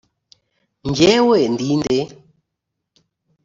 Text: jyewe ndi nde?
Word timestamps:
jyewe 0.95 1.37
ndi 1.53 1.69
nde? 1.79 1.99